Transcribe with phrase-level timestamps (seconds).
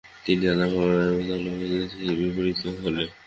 [0.23, 3.07] তিনি নানাভাবে ভলতেয়ারের ঠিক বিপরীত ছিলেন।